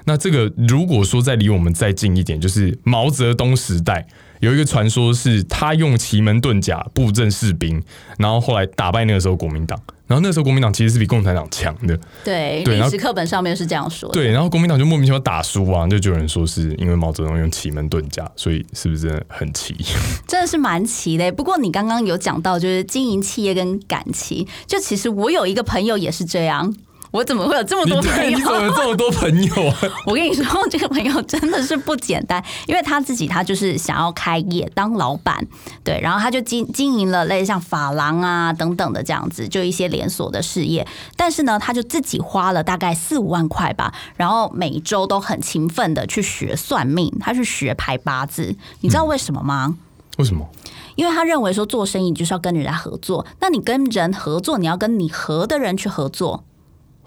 [0.08, 4.08] 那这个如果说再离我们再近一点，就是毛泽东时代
[4.39, 7.84] 有一个传说是他用奇门遁甲布阵士兵，
[8.17, 14.13] 然后后来打败那个时候国民党，然后那时候国民党其实是比共产党强的，对，历史课本上面是这样说的。
[14.13, 19.76] 对，然后国民党就莫名其妙打输啊，就就有人说是因为毛泽东用奇门遁甲，所以是不是真的很奇？
[20.26, 21.30] 真的是蛮奇的。
[21.34, 26.74] 不过你刚刚有讲到，就是经营企业跟感情，就其实我有一个朋友也是这样。
[27.12, 28.65] 我怎么会有这么多朋友，你怎么友？
[28.65, 29.78] 有这么多朋友啊？
[30.06, 35.46] 我跟你说，这个朋友真的是不简单，因为他自己他就是想要开业当老板，
[35.84, 40.86] 对，然后他就经经营了类似像发廊啊等等的这样子，就一些连锁的事业。
[41.15, 48.56] 但是呢，他就自己花了大概四五万块吧，然后每周都很勤奋的去学算命，他去学排八字。
[48.82, 49.76] 你知道为什么吗？
[50.17, 50.46] 为什么？
[50.96, 56.43] 因为他认为说做生意就是要跟人家合作，那你跟人合作，你要跟你合的人去合作，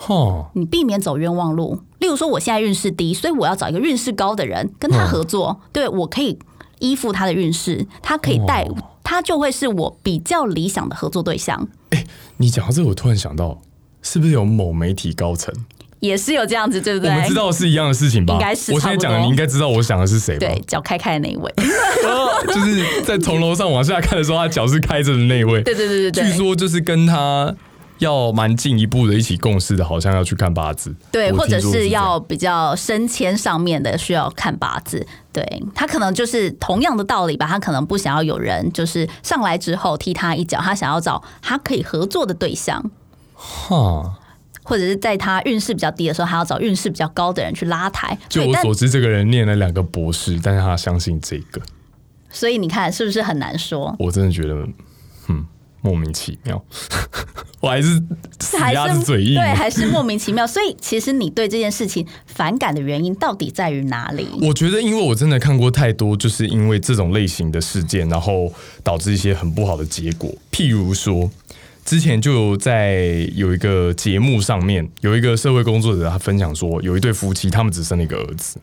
[0.03, 1.79] 哈，你避免走冤枉路。
[1.99, 6.39] 例如说，我现在运势低，所以我要找一个运势高的人跟他合作，对我可以
[6.79, 8.67] 依附他的运势，他可以带，
[9.05, 11.69] 他就会是我比较理想的合作对象。
[11.91, 12.03] 哎
[12.39, 13.61] 你讲到这个，我突然想到，
[14.01, 15.55] 是不是有某媒体高层？
[16.01, 17.11] 也是有这样子，对不对？
[17.11, 18.33] 我们知道是一样的事情吧？
[18.33, 20.41] 应该是我现在讲的，你应该知道我想的是谁吧？
[20.41, 21.53] 对，脚开开的那一位，
[22.49, 25.61] 就是在从楼上往下看的时候，他脚是开着的那一位。
[25.63, 27.55] 对对对对对，据说就是跟他
[28.01, 30.95] 要蛮进一步的一起共事的，好像要去看八字。
[31.11, 35.07] 对，或者是要比较升迁上面的，需要看八字。
[35.33, 42.91] 对他可能就是同样的道理吧，他可能不想要有人就是上来之后踢他一脚，他想要找他可以合作的对象，
[43.35, 44.17] 哈。
[44.63, 48.17] 或者是在他运势比较低的时候，还要找运势比较高的人去拉抬。
[48.29, 51.61] 就我所知，这个人念了两个博士，但是他相信这个，
[52.31, 53.97] 所以你看是不是很难说？
[53.99, 54.75] 我真的觉得，嗯，
[55.81, 56.63] 莫名其妙。
[57.61, 58.03] 我还是
[58.41, 59.35] 死还鸭子是嘴硬。
[59.35, 60.47] 对，还是莫名其妙。
[60.47, 64.27] 所以其实你对这件事情反感的原因到底在于哪里？
[64.41, 68.51] 我觉得，因为我真的看过太多，就是因为这种类型的事件，然后
[68.83, 70.35] 导致一些很不好的结果。
[70.51, 71.31] 譬如说，
[71.85, 78.59] 之前就在有一个节目上面，有一个社会工作者他分享说，有一对夫妻，他们只生了一个儿子，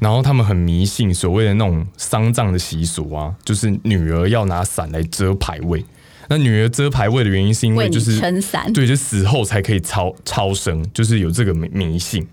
[0.00, 5.84] 然后他们很迷信所谓的那种丧葬的习俗啊，就是女儿要拿伞来遮牌位。
[6.28, 12.26] 那女儿遮牌位的原因是因为就是撑伞，对，就死后才可以超超生，就是有这个迷迷信。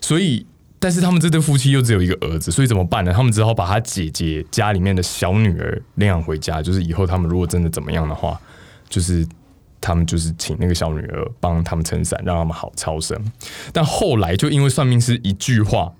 [0.00, 0.46] 所以，
[0.78, 3.12] 但是他们这对夫妻又只有一个儿子，所以怎么办呢？
[3.12, 8.40] 他们只好把他姐姐家里面的小女儿领养回家，就是以后他们如果真的怎么样的话，
[8.88, 9.26] 就是。
[9.84, 13.20] 他们就是请那个小女儿帮他们撑伞，让他们好超生。
[13.72, 15.92] 但后来就因为算命师一句话，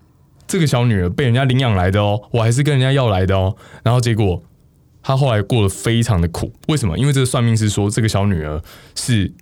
[0.47, 3.57] 这个小女儿被人家领养来的哦，我还是跟人家要来的哦。
[3.83, 4.41] 然后结果
[5.03, 6.53] 他后来过得非常的苦。
[6.69, 6.97] 为什么？
[6.97, 8.63] 因为这个算命师说，这个小女儿
[8.95, 9.33] 是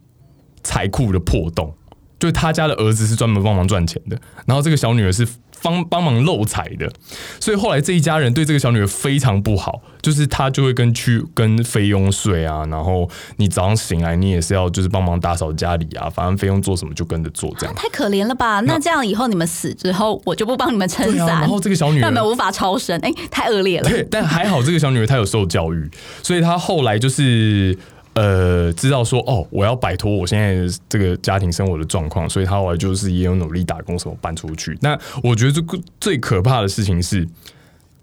[0.63, 1.75] 财库的破洞，
[2.21, 5.27] 就是他家的儿子是专门帮忙赚钱的，然后这个小女儿是。
[5.63, 6.91] 帮帮忙漏财的，
[7.39, 13.07] 所以后来这一家人对这个小女儿非常不好，就是他就会跟去跟菲佣睡啊，然后
[13.37, 18.61] 你早上醒来你也是要就是帮忙打扫家里啊，反正菲佣做什么就跟着做，这样太可怜了吧？
[18.61, 23.91] 那这样以后你们死之后，我就不帮你们撑伞，然后这个小女儿 根本无法超生，哎，太恶劣了。
[23.91, 25.91] 对，但还好这个小女儿她有受教育，
[26.23, 27.79] 所以她后来就是。
[28.15, 34.77] 呃，知道说哦，我要摆脱我现在这个家庭生活的状况，所以他后来就是也有努力打工，什么搬出去。
[34.83, 37.27] 那我觉得这个最可怕的事情是，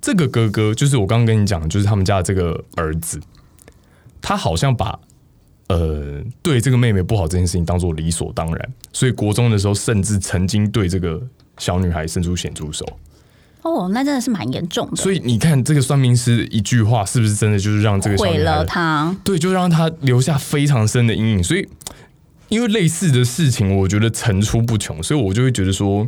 [0.01, 3.19] 这个哥哥就是我刚刚跟你讲，就是他们家的这个儿子，
[4.21, 4.97] 他好像把
[5.67, 11.21] 呃对这个妹妹不好这件事情当做理所当然，所以国中的时候甚至曾经对这个
[11.57, 12.85] 小女孩伸出咸猪手。
[13.61, 14.95] 哦，那真的是蛮严重的。
[14.95, 19.15] 所以你看，这个算命师一句话，是不是真的就是让这个毁了他？
[19.23, 21.43] 对，就让他留下非常深的阴影。
[21.43, 21.67] 所以，
[22.49, 26.07] 因为类似的事情，我觉得层出不穷，所以我就会觉得说。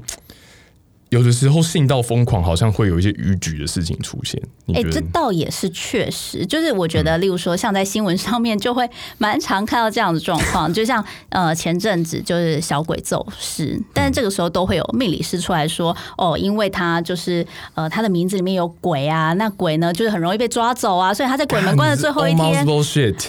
[1.09, 4.39] 有的时候信到疯狂，好像会有一些逾矩的事情出现。
[4.75, 17.43] 哎，这倒也是确实，就是我觉得，例如说，像在新闻上面就会蛮常看到这样的状况， 就像呃前阵子就是小鬼走失，但是这个时候都会有命理师出来说，哦，因为他就是
[17.73, 22.63] 呃他的名字里面有鬼啊，那鬼呢就是很容易被抓走啊，所以他在鬼门关的最后一天，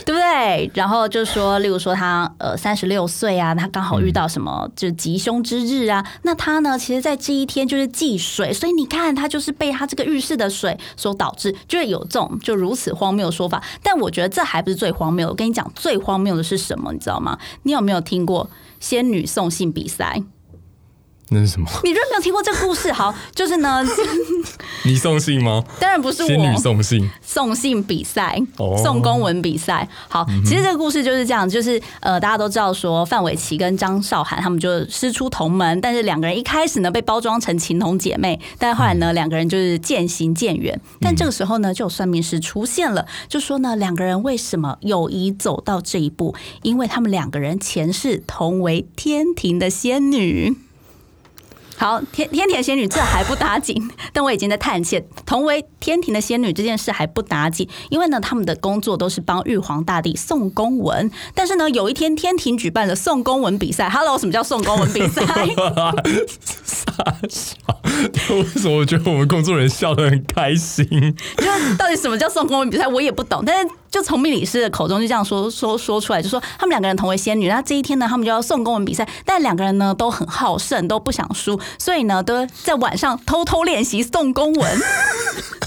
[0.04, 0.70] 对 不对？
[0.74, 7.69] 然后就说，例如说他呃三十六岁啊，他刚好遇到什么就吉凶之日啊，那他呢，其实在这一天。
[7.70, 13.62] 就是忌水，所以你看，他就是被他这个浴室的水所导致，就会有这种就如此荒谬的说法。
[13.80, 15.28] 但我觉得这还不是最荒谬。
[15.28, 16.92] 我跟你讲，最荒谬的是什么？
[16.92, 17.38] 你知道吗？
[17.62, 20.20] 你有没有听过仙女送信比赛？
[21.32, 21.68] 那是什么？
[21.84, 22.92] 你认没有听过这个故事？
[22.92, 23.84] 好，就是呢，
[24.84, 25.62] 你送信吗？
[25.78, 28.36] 当然不是，仙女送信，送信比赛，
[28.82, 29.88] 送公文比赛。
[30.08, 40.78] 好，其实这个故事就是这样，就是呃，大家都知道说范玮琪跟张韶涵他们就师出同门，但是两个人一开始呢被包装成情同姐妹，但后来呢两个人就是渐行渐远。
[41.00, 46.34] 但这个时候呢，就有算命师出现了，就说呢两个人为什么友谊走到这一步？
[46.62, 50.56] 因为他们两个人前世同为天庭的仙女。
[51.80, 55.02] 好，天天庭仙女这还不打紧，但我已经在叹气。
[55.24, 61.10] 同为天庭的仙女这件事还不打紧，因为呢，他们的工作都是帮玉皇大帝送公文。
[61.34, 63.88] 但是呢，有一天天庭举办了送公文比赛。
[63.90, 65.24] Hello，什么叫送公文比赛？
[66.62, 66.92] 傻
[67.30, 67.56] 笑。
[68.28, 70.84] 为什么我觉得我们工作人员笑得很开心？
[71.38, 71.46] 就
[71.78, 73.42] 到底什么叫送公文比赛，我也不懂。
[73.46, 79.09] 但是就从命理师的口中就这样说说说出来，就说他们两个人同为仙女，那这一天呢，他们就要送公文比赛。
[79.24, 81.61] 但两个人呢都很好胜，都不想输。
[81.76, 84.79] 所以呢，都在晚上偷偷练习送公文，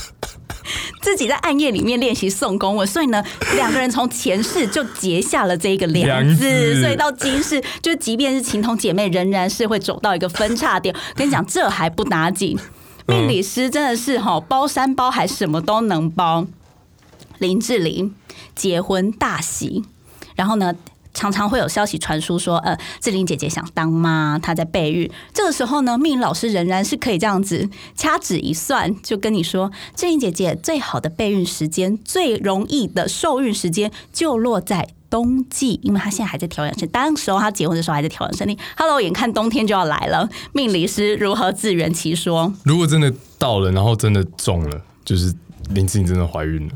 [1.03, 2.87] 自己在暗夜里面练习送公文。
[2.87, 3.21] 所以呢，
[3.55, 10.95] 两个人从前世就结下了这个梁子，所以到今世，就即便是情同姐妹，仍然是会走到一个分叉点。
[11.13, 12.57] 跟你讲，这还不打紧，
[13.05, 16.47] 命理师真的是哈，包山包海，什么都能包。
[17.43, 18.15] 林志玲
[18.55, 19.83] 结婚大喜，
[20.35, 20.73] 然后呢？
[21.15, 25.07] 常常会有消息传出说，呃，志玲姐姐想当妈，她在备孕。
[25.31, 36.89] 这个时候呢，命老师仍然是可以这样子掐指一算，就跟你说，志玲姐姐最好的备孕时间、最容易的受孕时间就落在冬季，因为她现在还在调养身。
[36.89, 38.57] 当时候她结婚的时候还在调养身体。
[38.75, 42.51] Hello，眼看冬天就要来了，命理师如何自圆其说？
[42.63, 45.31] 如果真的到了，然后真的中了，就是
[45.69, 46.73] 林志颖真的怀孕了，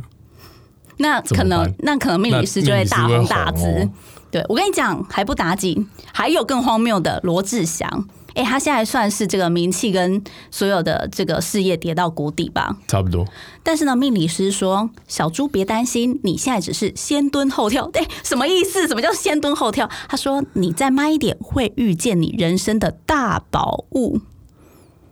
[0.98, 3.90] 那可能那可能命理师就会大红大紫。
[4.30, 8.08] 对，我跟你讲，还不打紧，还有更荒谬的罗志祥。
[8.34, 12.78] 哎，他现在算是这个名气跟所有的这个事业跌到谷底吧？
[12.88, 13.26] 差不多。
[13.64, 17.90] 但是呢，命理师说，小猪别担心，你现在只是先蹲后跳。
[17.96, 18.88] 哎，什么意思？
[18.88, 19.90] 什么叫先蹲后跳？
[20.08, 24.20] 他说，你再慢一点，会遇见你人生的大宝物。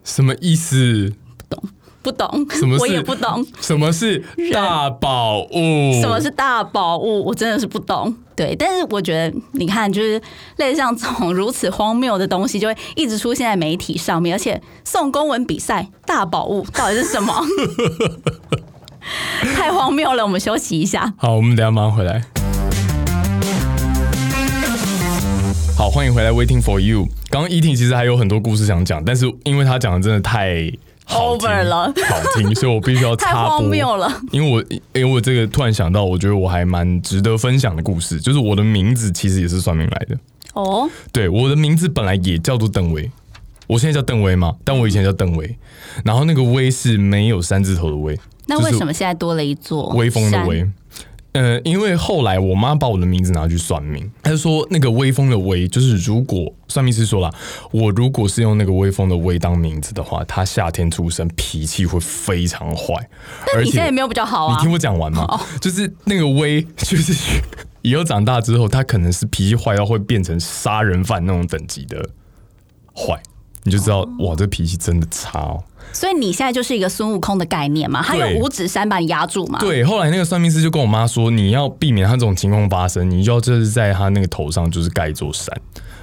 [0.04, 1.14] 什么意思？
[1.38, 1.70] 不懂。
[2.06, 6.00] 不懂，什么我也不懂，什么是大宝物？
[6.00, 8.16] 什么是大宝物，我真的是不懂。
[8.36, 10.22] 对，但是我觉得，你看，就是
[10.58, 17.34] 类似像这种如此荒谬的东西，就会一直出现在媒体上面，而且送公文比赛大宝物到底是什么？
[19.56, 20.24] 太荒谬了！
[20.24, 21.12] 我们休息一下。
[21.18, 22.22] 好，我们等下马上回来。
[25.76, 27.08] 好，欢迎回来，Waiting for you。
[27.32, 30.72] 刚刚依婷其实还有很多故事想讲，但是因为她讲的真的太
[31.08, 33.58] Over 了好听，所以我必须要太插播。
[33.60, 40.18] 荒谬了因为我因为我这个突然想到，我觉得我还蛮值得分享的故事，就是我的名字其实也是算命来的。
[40.54, 43.10] 哦，对，我的名字本来也叫做邓威，
[43.68, 45.58] 我现在叫邓威嘛，但我以前叫邓威。
[46.04, 50.46] 然后那个威是没有三字头的威，那为什么现在多了一座威风的？
[50.48, 50.68] 威。
[51.36, 57.30] 呃，因为后来我妈把我的名字拿去算命，她就说那个威风的威，就是如果算命师说了，
[57.72, 62.94] 我如果是用那个威风的威当名字的话，他夏天出生脾气会非常坏，
[63.54, 64.72] 而且你现在也没有比较好啊你听。
[64.72, 65.28] 我讲完嘛，
[65.60, 67.42] 就是那个威，就是
[67.82, 72.10] 以后长大之后，他可能是脾气坏到会变成杀人犯那种等级的
[72.96, 73.22] 坏，
[73.64, 75.62] 你就知道哇，这脾气真的差哦。
[75.96, 79.58] 所以你现在就是一个孙悟空的概念嘛，他用五指山把你压住嘛。
[79.60, 85.56] 对，后来那个算命师就跟我妈说，你要避免他这种情况发生，你就要就是在他那个头上就是盖一座山，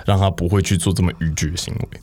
[0.07, 2.01] 让他不会去做这么逾矩的行为。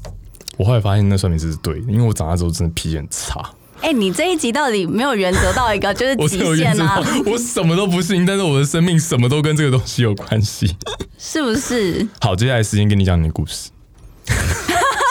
[0.55, 3.41] 我后来发现那算命师是对的，因为我长大之后真的脾气很差，
[3.81, 7.01] 哎、你这一集到底没有原则到一个就是我极限啊？
[7.25, 10.75] 我什么都不信，但是我的生命什么都跟这个东西有关系。
[11.17, 12.07] 是不是？
[12.21, 13.71] 好，接下来时间跟你讲你的故事，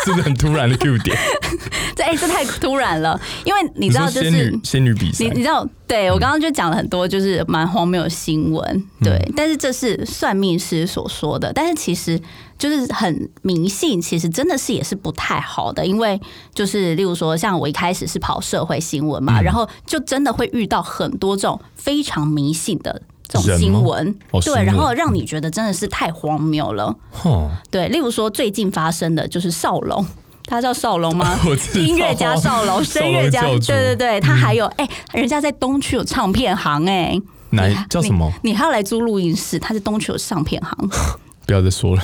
[0.09, 1.17] 是不是很突然的 Q 点？
[1.95, 9.13] 这哎、这太突然了，因为你你知道，就是仙女仙女比赛你你知道，对我刚刚就讲了很多，就是蛮荒谬的新闻，对。
[9.15, 12.19] 嗯但是这是算命师所说的，但是其实
[12.59, 16.21] 就是很迷信，其实真的是也是不太好的，因为
[16.55, 23.03] 就是例如说，像我一开始是跑社会新闻嘛，嗯然后就真的会遇到很多这种非常迷信的。
[23.29, 24.15] 这种新闻，
[24.45, 26.95] 对，然后让你觉得真的是太荒谬了。
[27.11, 30.05] 哼，对，例如说最近发生的就是少龙，
[30.47, 31.39] 他叫少龙吗？
[31.77, 38.33] 音乐家少龙， 声乐家，对对对，他还有哎、人家在东区有唱片行哎、哪你叫什么？
[38.43, 39.59] 你你还要来租录音室？
[39.59, 40.89] 他在东区有唱片行，
[41.47, 42.03] 不要再说了，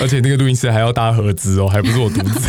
[0.00, 2.48] 而且那个录音室还要搭合资哦，还不是我独自。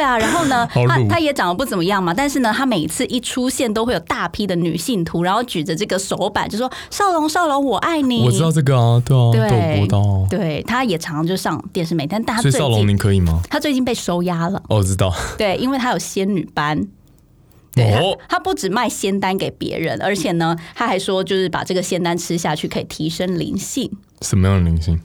[0.00, 0.16] 对啊。
[0.16, 8.24] 然后呢， 他他也长得不怎么样嘛，但是呢，他每次一出现都会有大批的女性图，然后举着这个手板就说“少龙少龙，我爱你”。
[8.26, 9.86] 我知道这个啊，对啊，对。
[10.30, 13.40] 对，他也常常就上电视媒体，但他最所以少龙，近您可以吗？
[13.50, 14.58] 他最近被收押了。
[14.68, 15.12] 哦，我知道。
[15.36, 16.86] 对，因为他有仙女班。
[17.72, 23.88] 对哦他，他不止卖仙丹给别人，而且呢，他还说就是把这个仙丹吃下去可以提升灵性。
[24.22, 24.98] 什么样的灵性？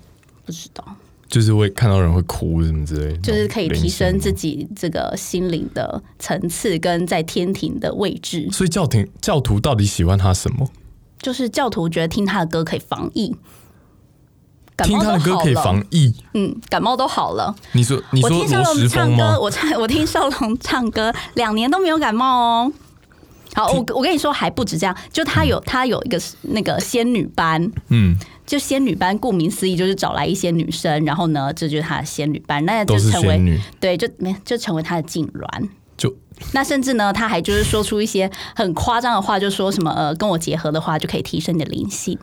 [0.45, 0.83] 不知道，
[1.27, 4.35] 就是会看到人会哭什么之类的，就是可以提升自己。
[4.35, 8.47] 己这个心灵的层次跟在天庭的位置。
[8.51, 10.69] 所以教廷教徒到底喜欢他什么？
[11.19, 13.33] 就是教徒觉得听他的歌可以防疫，
[14.75, 16.13] 感听冒他的歌可以了，防疫。
[16.33, 17.55] 嗯，感冒都好了。
[17.71, 19.39] 你说你说我听少龙唱歌？
[19.39, 22.73] 我唱我听少龙唱歌两年都没有感冒哦。
[23.55, 35.69] 好，我我跟你说还不止这样，就他有他有一个那个仙女班，嗯，就仙女班，顾名思义就是找来一些女生，然后呢，这就是他的仙女班，那就是成为，对，就没就成为他的痉挛。
[35.97, 36.13] 就
[36.51, 42.17] 那甚至呢，他还就是说出一些很夸张的话，就说什么呃，跟我结合的话就可以提升你的灵性，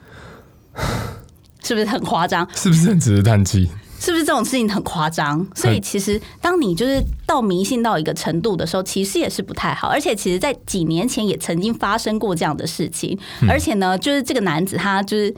[1.64, 2.46] 是不是很夸张？
[2.54, 3.68] 是不是很值得叹气？
[3.98, 5.46] 是不是这种事情很夸张？
[5.54, 9.86] 所以其实当你就是到迷信到一个程度的时候，其实也是不太好。
[9.86, 13.16] 而且其实，在几年前也曾经发生过这样的事情。
[13.42, 15.32] 嗯而且呢，就是这个男子他就是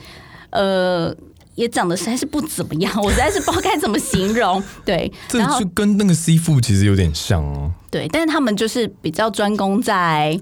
[0.55, 1.14] 呃。
[1.57, 4.61] 也长得实在是不怎么样， 我实在是不知道该怎么形容。
[4.85, 7.73] 对，这就跟那个 C 父其实有点像哦。
[7.93, 10.37] 对，但是他们就是比较专攻在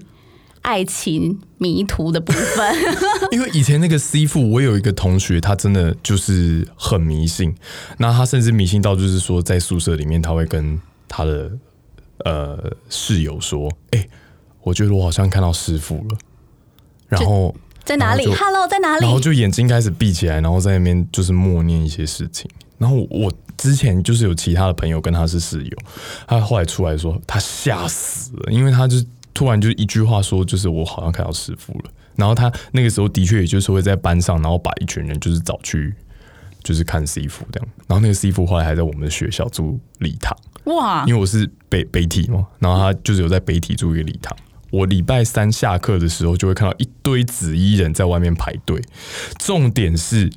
[0.63, 2.75] 爱情迷途的部分。
[3.31, 7.53] 因为以前那个 C 父，我有一个同学，他真的就是很迷信，
[7.99, 11.51] 那他甚至迷信到就是说，在宿舍里面他会跟他的
[12.25, 12.57] 呃
[12.89, 14.03] 室友说：“哎、
[14.63, 16.17] 我觉得我好像看到师傅了。”
[17.07, 17.53] 然后
[17.85, 19.11] 在哪里？Hello，在哪里然？
[19.11, 22.49] 后就眼睛开始闭起来，然后在那边就是默念一些事情。
[22.77, 25.77] 然后我之前就是有其他的朋友跟他是室友，
[26.27, 28.97] 他后来出来说他吓死了，因为他就
[29.33, 31.91] 突然就一句话说，就是我好像看到师傅了。
[32.15, 35.93] 然后他那个时候的确也就是会在班上，然后把一群人就是找去
[36.63, 37.69] 就是看师傅这样。
[37.87, 40.37] 然后那个师傅后来还在我们的学校住礼堂。
[40.65, 44.35] 哇因，为我是北北体嘛，然后他就是有在北体住一个礼堂。
[44.73, 48.81] 我礼拜三下课的时候，就会看到一堆紫衣人在外面排队。
[49.37, 50.31] 重点是，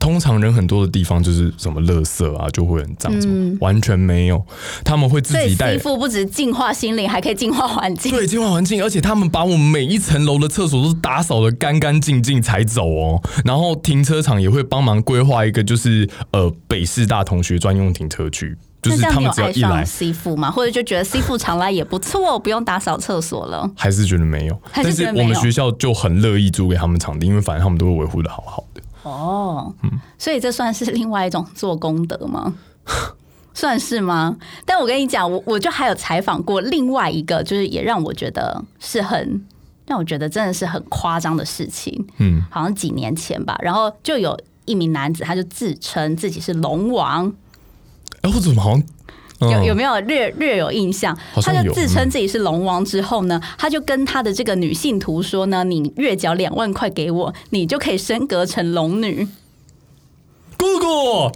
[0.00, 4.44] 通常人很多的地方就是什么垃圾啊，就会很脏，什么完全没有，
[4.82, 8.10] 他们会自己带衣服不止净化心灵，还可以净化环境。
[8.10, 13.22] 对，净化环境，而且他们把我们每一层楼的厕所都打扫的干干净净才走哦。
[13.44, 20.50] 然后停车场也会帮忙规划一个，就是呃北师大同学专用停车区，就是他们只要一来，C 父吗？
[20.50, 23.70] 或者就觉得 C 父常来也不错，不用打扫厕所了？
[23.76, 24.58] 还是觉得没有。
[24.72, 28.64] 但是我们学校就很乐意租给他们场地，因为反正他们都会维护的好好
[29.02, 29.10] 的。
[29.10, 29.74] 哦，
[30.18, 32.54] 所以这算是另外一种做功德吗？
[33.52, 34.36] 算是吗？
[34.64, 39.44] 但我跟你讲，我我就还有采访过另外一个，就是也让我觉得是很
[39.86, 42.06] 让我觉得真的是很夸张的事情。
[42.18, 47.30] 嗯，好像几年前吧，然后就有一名男子，他就自称自己是龙王，
[48.22, 48.86] 哎、我怎么好像、嗯
[49.40, 51.16] 有有没有略略有印象？
[51.34, 59.26] 他就自称自己是龙王之后呢，他就跟他的这个女信徒说呢：“你月缴两万块给我，你就可以升格成龙女。
[60.58, 61.32] 姑姑？”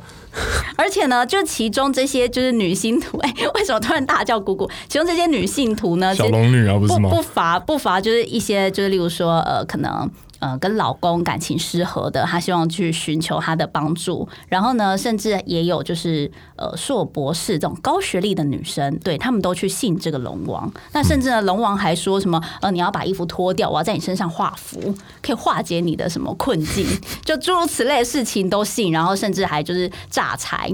[0.77, 4.69] 而且呢，就其中这些就是女信徒， 哎、为什么突然大叫姑姑？
[4.89, 7.09] 其中这些女信徒呢，小龙女啊，不是吗？
[7.09, 10.11] 不不乏不乏就是一些就是例如说呃可能。
[10.45, 14.29] 呃，跟老公感情失和的，她希望去寻求他的帮助。
[14.47, 20.71] 然后呢，甚至也有就是呃硕博士这种高学历的女生，对他们都去信这个龙王。
[20.93, 26.87] 那甚至呢，龙王还说什么呃，你要把衣服脱掉，我要在你身上画符，可以化解你的什么困境，
[27.25, 28.93] 就诸如此类的事情都信。
[28.93, 30.71] 然后甚至还就是诈财，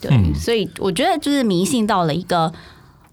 [0.00, 2.52] 对，所以我觉得就是迷信到了一个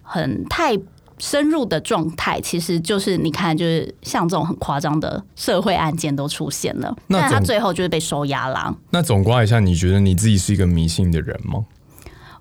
[0.04, 0.78] 很太
[1.20, 8.76] 深入的状态，其实就是你看，就是像这种很夸张的社会案件都出现了，那但他最后就是被收押了。
[8.92, 11.66] 那总括一下，你觉得你自己是一个迷信的人吗？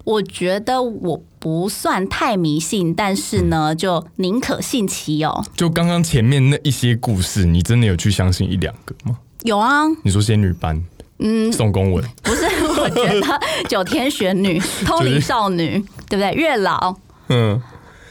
[0.05, 5.45] 我觉得我不算太迷信，但是呢，就宁可信其有。
[5.57, 9.19] 就刚刚前面那一些故事，你真的有去相信一两个吗？
[9.45, 10.83] 有啊，你说仙女班，
[11.21, 12.45] 嗯，宋公文， 不是？
[12.79, 16.33] 我觉得九天玄女、 通灵少女，对不对？
[16.35, 16.95] 月老，
[17.29, 17.59] 嗯，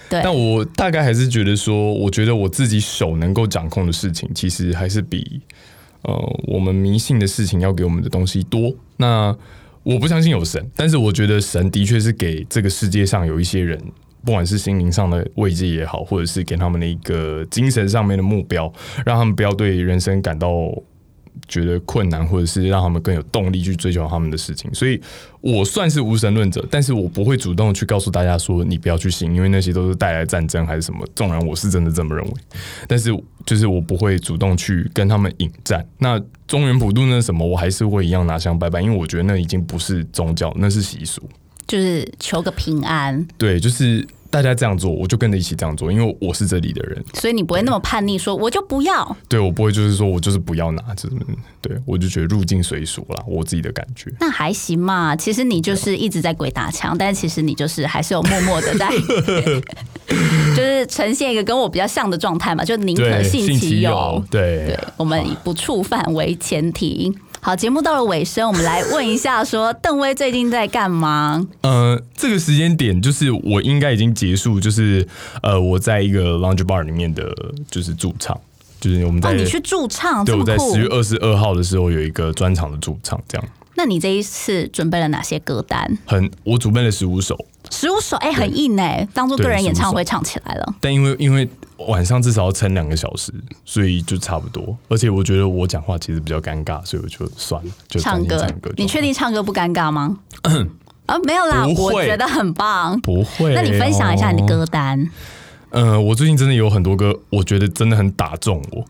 [0.09, 5.41] 对，但我大概还是觉得说，我觉得我自己手能够掌控的事情，其实还是比
[6.01, 8.73] 呃我们迷信的事情要给我们的东西多。
[8.97, 9.35] 那
[9.83, 13.79] 我不相信有神，但是我觉得神的确是给这个世界上有一些人。
[14.25, 18.71] 不管是心灵上的慰藉也好，或者是给他们的一个精神上面的目标，
[19.05, 20.49] 让他们不要对人生感到
[21.47, 24.73] 觉得困难，或者是让他们更有动力去追求他们的事情。
[24.73, 24.99] 所以
[25.41, 31.05] 我算是无神论者，但是我不会主动去告诉大家说你不要去信，因为那些都是带来战争还是什么。
[31.15, 32.33] 纵然我是真的这么认为，
[32.87, 33.09] 但是
[33.45, 35.85] 就是我不会主动去跟他们引战。
[35.97, 41.21] 那中原普渡那什么，我还是会一样拿香拜拜，因为我觉得那已经不是宗教，那是习俗。
[41.65, 47.05] 就是求个平安，对，就是大家这样做，我就跟着一起这样做，因为我是这里的人。
[47.13, 49.15] 所以你不会那么叛逆，说我就不要。
[49.29, 51.15] 对我不会就是说我就是不要拿，就是
[51.61, 54.11] 对我就觉得入境随俗啦，我自己的感觉。
[54.19, 58.89] 那还行嘛，其实你就是一直在鬼打墙，但是其实你就是还是有默默的在，
[60.57, 64.23] 就是呈现一个跟我比较像的状态嘛，就宁可对，信其有。
[64.31, 67.13] 对对，我们以不触犯为前提。
[67.45, 71.45] 好，节目到了尾声，我们来问一下，说邓威最近在干嘛？
[71.59, 75.05] 呃，这个时间点就是我应该已经结束，就是
[75.41, 77.35] 呃，我在一个 lounge bar 里面的
[77.69, 78.39] 就是驻唱，
[78.79, 80.79] 就是我们在、哦，你去驻唱，对我在十。
[80.79, 85.97] 月二十二号的时候有一个专场的驻唱，这样那你这一次准备了哪些歌单？
[86.05, 87.37] 很我准备了十五首，
[87.69, 90.75] 十五首，哎、很硬哎、当做个人演唱会唱起来了。
[90.79, 91.49] 但因为因为
[91.87, 93.33] 晚上至少要撑两个小时，
[93.65, 94.77] 所以就差不多。
[94.87, 98.71] 而且我觉得我讲话其实比较尴尬，所以我就算了，就唱歌唱歌。
[98.77, 100.17] 你确定唱歌不尴尬吗？
[101.05, 102.99] 啊，没有啦，我觉得很棒。
[103.01, 104.47] 不会、那你分享一下你的。
[104.47, 105.09] 歌单，
[105.71, 108.85] 呃，我最近真的有很多歌，我觉得真的很打中我。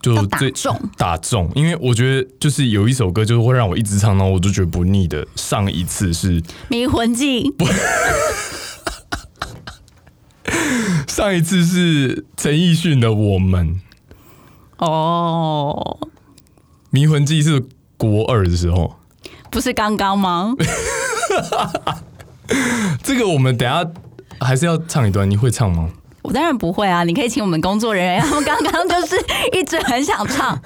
[0.00, 5.26] 就要打最中打中，因为我觉得就是有一首歌，就是会让我一直唱，然后我就觉得不腻的。
[5.34, 7.50] 上一次是《迷魂记》
[11.08, 13.80] 上一次是陈奕迅的《我们》，
[14.86, 15.98] 哦，
[16.90, 17.64] 《迷魂记》是
[17.96, 18.96] 国二的时候。
[19.50, 20.54] 不是刚刚吗？
[23.02, 23.84] 这个我们等下
[24.40, 25.90] 还是要唱一段，你会唱吗？
[26.28, 29.16] 我当然不会啊，你可以请我们工作人员，他们刚刚就是
[29.50, 30.60] 一直很想唱。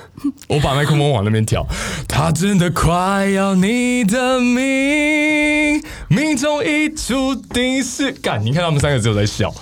[0.49, 1.65] 我把麦克风往那边调。
[2.09, 8.45] 他真的快要你的命，命中已注定是干。
[8.45, 9.55] 你看他们三个只有在笑，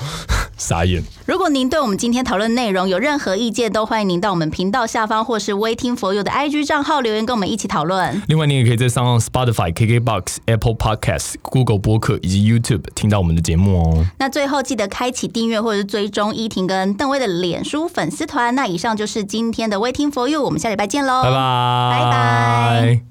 [0.61, 1.03] 傻眼。
[1.27, 8.23] 如果您对我们今天讨论内容有任何意见，都欢迎您到我们频道下方或是 Waiting for You 的 IG 账号留言，跟我们一起讨论。
[8.29, 14.05] 另外，你也可以在上岸 Spotify、KKBox、Apple Podcasts、Google 播客以及 YouTube 听到我们的节目哦。
[14.19, 18.55] 那最后记得开启订阅或者是追踪依婷跟邓威的脸书粉丝团。
[18.55, 23.10] 那以上就是今天的 Waiting for You，我们下礼拜见喽，拜拜，拜拜。